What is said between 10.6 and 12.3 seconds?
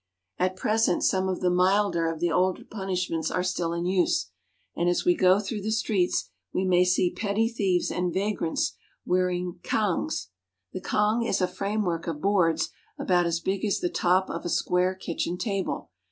The cangue is a framework of